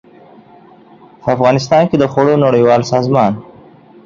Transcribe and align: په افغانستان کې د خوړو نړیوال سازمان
په 1.21 1.27
افغانستان 1.35 1.83
کې 1.89 1.95
د 1.99 2.03
خوړو 2.11 2.41
نړیوال 2.45 2.81
سازمان 2.91 3.33